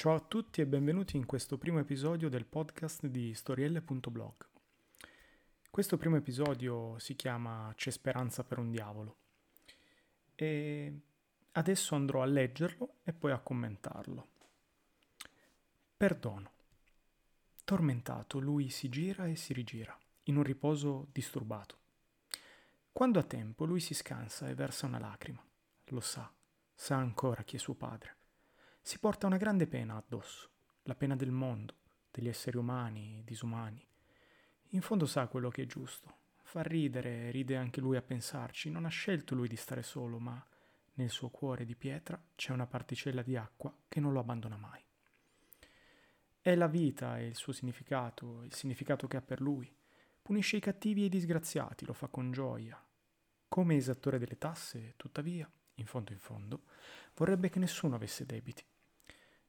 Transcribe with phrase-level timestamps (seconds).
[0.00, 4.48] Ciao a tutti e benvenuti in questo primo episodio del podcast di storielle.blog.
[5.68, 9.16] Questo primo episodio si chiama C'è speranza per un diavolo
[10.34, 11.00] e
[11.52, 14.28] adesso andrò a leggerlo e poi a commentarlo.
[15.98, 16.50] Perdono.
[17.62, 21.76] Tormentato, lui si gira e si rigira, in un riposo disturbato.
[22.90, 25.44] Quando ha tempo, lui si scansa e versa una lacrima.
[25.88, 26.32] Lo sa,
[26.74, 28.19] sa ancora chi è suo padre.
[28.82, 30.50] Si porta una grande pena addosso,
[30.84, 31.74] la pena del mondo,
[32.10, 33.86] degli esseri umani, disumani.
[34.70, 36.18] In fondo sa quello che è giusto.
[36.42, 38.70] Fa ridere, ride anche lui a pensarci.
[38.70, 40.44] Non ha scelto lui di stare solo, ma
[40.94, 44.82] nel suo cuore di pietra c'è una particella di acqua che non lo abbandona mai.
[46.40, 49.72] È la vita e il suo significato, il significato che ha per lui.
[50.22, 52.82] Punisce i cattivi e i disgraziati, lo fa con gioia.
[53.46, 56.62] Come esattore delle tasse, tuttavia, in fondo in fondo,
[57.14, 58.64] vorrebbe che nessuno avesse debiti.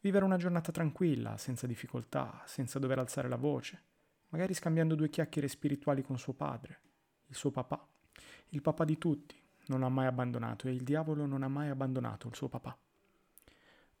[0.00, 3.82] Vivere una giornata tranquilla, senza difficoltà, senza dover alzare la voce,
[4.28, 6.80] magari scambiando due chiacchiere spirituali con suo padre,
[7.26, 7.86] il suo papà,
[8.50, 12.28] il papà di tutti, non ha mai abbandonato e il diavolo non ha mai abbandonato
[12.28, 12.76] il suo papà.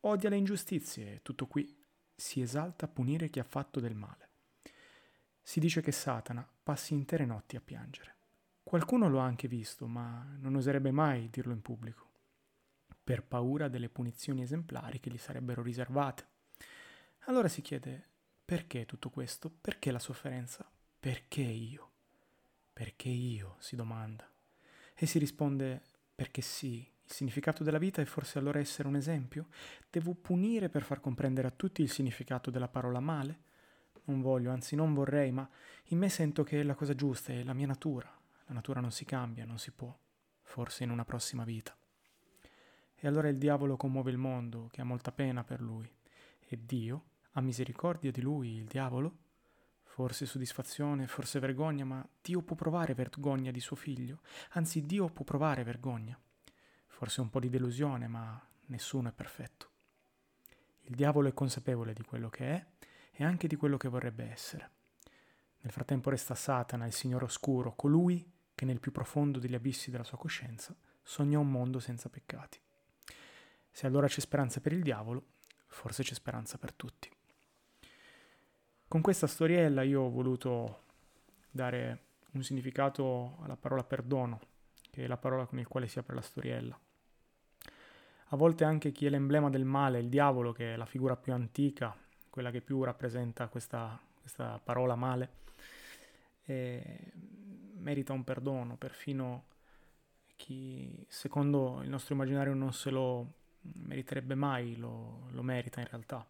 [0.00, 1.78] Odia le ingiustizie, tutto qui,
[2.14, 4.30] si esalta a punire chi ha fatto del male.
[5.40, 8.16] Si dice che Satana passi intere notti a piangere.
[8.62, 12.11] Qualcuno lo ha anche visto, ma non oserebbe mai dirlo in pubblico,
[13.02, 16.26] per paura delle punizioni esemplari che gli sarebbero riservate.
[17.26, 18.08] Allora si chiede
[18.44, 19.50] perché tutto questo?
[19.50, 20.68] Perché la sofferenza?
[20.98, 21.90] Perché io?
[22.72, 23.56] Perché io?
[23.58, 24.28] si domanda.
[24.94, 25.82] E si risponde
[26.14, 29.48] perché sì, il significato della vita è forse allora essere un esempio?
[29.90, 33.50] Devo punire per far comprendere a tutti il significato della parola male?
[34.04, 35.48] Non voglio, anzi non vorrei, ma
[35.86, 38.10] in me sento che è la cosa giusta, è la mia natura.
[38.46, 39.96] La natura non si cambia, non si può,
[40.42, 41.76] forse in una prossima vita.
[43.04, 45.92] E allora il diavolo commuove il mondo, che ha molta pena per lui.
[46.38, 49.16] E Dio ha misericordia di lui, il diavolo?
[49.82, 54.20] Forse soddisfazione, forse vergogna, ma Dio può provare vergogna di suo figlio.
[54.50, 56.16] Anzi, Dio può provare vergogna
[56.86, 59.70] forse un po' di delusione, ma nessuno è perfetto.
[60.82, 62.66] Il diavolo è consapevole di quello che è
[63.10, 64.70] e anche di quello che vorrebbe essere.
[65.62, 68.24] Nel frattempo resta Satana, il Signore oscuro, colui
[68.54, 72.60] che nel più profondo degli abissi della sua coscienza sogna un mondo senza peccati.
[73.72, 75.24] Se allora c'è speranza per il diavolo,
[75.66, 77.10] forse c'è speranza per tutti.
[78.86, 80.82] Con questa storiella io ho voluto
[81.50, 84.38] dare un significato alla parola perdono,
[84.90, 86.78] che è la parola con il quale si apre la storiella
[88.32, 91.34] a volte anche chi è l'emblema del male, il diavolo, che è la figura più
[91.34, 91.94] antica,
[92.30, 95.40] quella che più rappresenta questa, questa parola male,
[96.46, 99.44] merita un perdono, perfino
[100.34, 103.32] chi secondo il nostro immaginario non se lo
[103.62, 106.26] meriterebbe mai, lo, lo merita in realtà.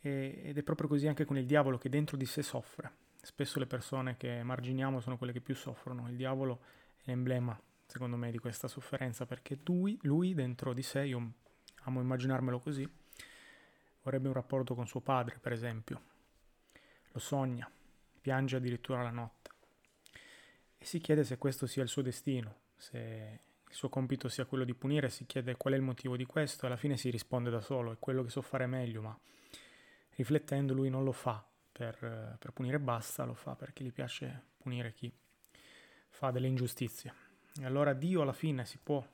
[0.00, 3.06] E, ed è proprio così anche con il diavolo che dentro di sé soffre.
[3.20, 6.08] Spesso le persone che marginiamo sono quelle che più soffrono.
[6.08, 6.60] Il diavolo
[6.98, 11.32] è l'emblema secondo me, di questa sofferenza, perché lui, lui dentro di sé, io
[11.84, 12.86] amo immaginarmelo così,
[14.02, 16.02] vorrebbe un rapporto con suo padre, per esempio.
[17.12, 17.68] Lo sogna,
[18.20, 19.50] piange addirittura la notte
[20.76, 24.64] e si chiede se questo sia il suo destino, se il suo compito sia quello
[24.64, 27.50] di punire, si chiede qual è il motivo di questo e alla fine si risponde
[27.50, 29.18] da solo, è quello che so fare meglio, ma
[30.16, 34.92] riflettendo lui non lo fa per, per punire basta, lo fa perché gli piace punire
[34.92, 35.12] chi
[36.08, 37.14] fa delle ingiustizie.
[37.60, 39.06] E allora Dio alla fine si può,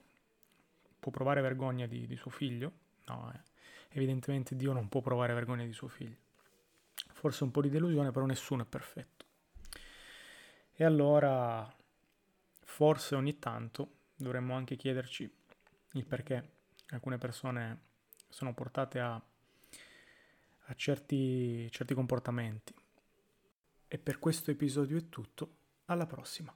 [0.99, 2.73] può provare vergogna di, di, suo figlio?
[3.07, 3.41] No, eh.
[3.91, 6.17] evidentemente Dio non può provare vergogna di suo figlio.
[7.13, 9.25] Forse un po' di delusione, però nessuno è perfetto.
[10.73, 11.71] E allora
[12.61, 13.91] forse ogni tanto
[14.25, 15.33] dovremmo anche chiederci
[15.93, 16.51] il perché
[16.89, 17.83] alcune persone
[18.29, 22.75] sono portate a, a certi, certi comportamenti.
[23.87, 26.53] E per questo episodio è tutto, alla prossima.